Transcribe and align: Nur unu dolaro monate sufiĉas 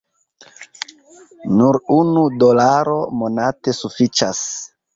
Nur 1.59 1.77
unu 1.97 2.25
dolaro 2.47 2.99
monate 3.21 3.77
sufiĉas 3.85 4.45